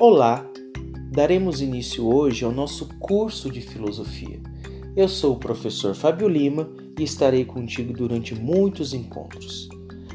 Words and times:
Olá! 0.00 0.48
Daremos 1.10 1.60
início 1.60 2.06
hoje 2.06 2.44
ao 2.44 2.52
nosso 2.52 2.86
curso 3.00 3.50
de 3.50 3.60
filosofia. 3.60 4.40
Eu 4.94 5.08
sou 5.08 5.34
o 5.34 5.40
professor 5.40 5.92
Fábio 5.92 6.28
Lima 6.28 6.70
e 6.96 7.02
estarei 7.02 7.44
contigo 7.44 7.92
durante 7.92 8.32
muitos 8.32 8.94
encontros. 8.94 9.68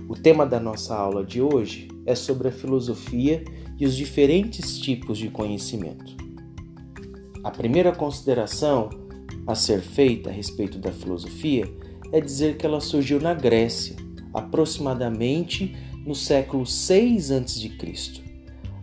O 0.07 0.15
tema 0.15 0.45
da 0.45 0.57
nossa 0.57 0.95
aula 0.95 1.25
de 1.25 1.41
hoje 1.41 1.89
é 2.05 2.15
sobre 2.15 2.47
a 2.47 2.51
filosofia 2.51 3.43
e 3.77 3.85
os 3.85 3.93
diferentes 3.93 4.79
tipos 4.79 5.17
de 5.17 5.29
conhecimento. 5.29 6.15
A 7.43 7.51
primeira 7.51 7.91
consideração 7.91 8.89
a 9.45 9.53
ser 9.53 9.81
feita 9.81 10.29
a 10.29 10.33
respeito 10.33 10.79
da 10.79 10.93
filosofia 10.93 11.69
é 12.13 12.21
dizer 12.21 12.55
que 12.55 12.65
ela 12.65 12.79
surgiu 12.79 13.19
na 13.19 13.33
Grécia, 13.33 13.97
aproximadamente 14.33 15.75
no 16.05 16.15
século 16.15 16.65
6 16.65 17.31
a.C. 17.31 18.32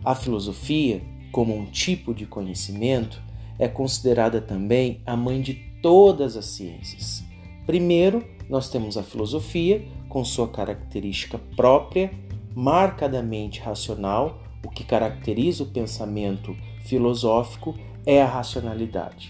A 0.03 0.15
filosofia, 0.15 1.01
como 1.31 1.55
um 1.55 1.65
tipo 1.65 2.13
de 2.13 2.25
conhecimento, 2.25 3.21
é 3.59 3.67
considerada 3.67 4.41
também 4.41 5.01
a 5.05 5.15
mãe 5.15 5.41
de 5.41 5.53
todas 5.81 6.35
as 6.35 6.45
ciências. 6.45 7.23
Primeiro, 7.67 8.25
nós 8.49 8.69
temos 8.69 8.97
a 8.97 9.03
filosofia, 9.03 9.85
com 10.09 10.25
sua 10.25 10.47
característica 10.47 11.37
própria, 11.55 12.11
marcadamente 12.55 13.61
racional. 13.61 14.41
O 14.65 14.69
que 14.69 14.83
caracteriza 14.83 15.63
o 15.63 15.67
pensamento 15.67 16.55
filosófico 16.83 17.75
é 18.03 18.21
a 18.21 18.27
racionalidade. 18.27 19.29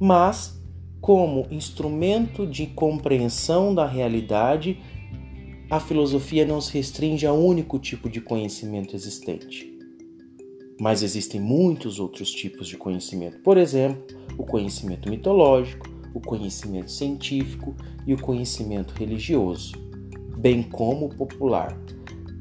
Mas, 0.00 0.60
como 1.00 1.46
instrumento 1.48 2.44
de 2.44 2.66
compreensão 2.66 3.72
da 3.72 3.86
realidade, 3.86 4.80
a 5.70 5.78
filosofia 5.78 6.44
não 6.44 6.60
se 6.60 6.72
restringe 6.74 7.24
a 7.24 7.32
um 7.32 7.46
único 7.46 7.78
tipo 7.78 8.10
de 8.10 8.20
conhecimento 8.20 8.96
existente. 8.96 9.77
Mas 10.80 11.02
existem 11.02 11.40
muitos 11.40 11.98
outros 11.98 12.30
tipos 12.30 12.68
de 12.68 12.76
conhecimento. 12.76 13.38
Por 13.40 13.56
exemplo, 13.56 14.16
o 14.36 14.44
conhecimento 14.44 15.10
mitológico, 15.10 15.86
o 16.14 16.20
conhecimento 16.20 16.90
científico 16.90 17.74
e 18.06 18.14
o 18.14 18.20
conhecimento 18.20 18.94
religioso, 18.94 19.72
bem 20.36 20.62
como 20.62 21.06
o 21.06 21.14
popular. 21.14 21.76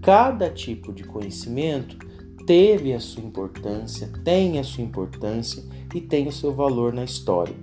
Cada 0.01 0.49
tipo 0.49 0.93
de 0.93 1.03
conhecimento 1.03 1.97
teve 2.45 2.93
a 2.93 2.99
sua 2.99 3.23
importância, 3.23 4.09
tem 4.23 4.59
a 4.59 4.63
sua 4.63 4.83
importância 4.83 5.63
e 5.93 5.99
tem 5.99 6.27
o 6.27 6.31
seu 6.31 6.53
valor 6.53 6.93
na 6.93 7.03
história. 7.03 7.55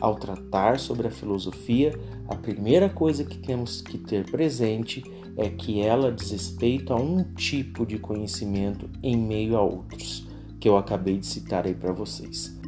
Ao 0.00 0.14
tratar 0.14 0.78
sobre 0.78 1.08
a 1.08 1.10
filosofia, 1.10 1.92
a 2.26 2.34
primeira 2.34 2.88
coisa 2.88 3.24
que 3.24 3.38
temos 3.38 3.82
que 3.82 3.98
ter 3.98 4.30
presente 4.30 5.02
é 5.36 5.48
que 5.48 5.80
ela 5.80 6.10
diz 6.10 6.30
respeito 6.30 6.92
a 6.92 6.96
um 6.96 7.22
tipo 7.34 7.84
de 7.84 7.98
conhecimento 7.98 8.88
em 9.02 9.16
meio 9.16 9.56
a 9.56 9.62
outros, 9.62 10.26
que 10.58 10.68
eu 10.68 10.76
acabei 10.76 11.18
de 11.18 11.26
citar 11.26 11.66
aí 11.66 11.74
para 11.74 11.92
vocês. 11.92 12.59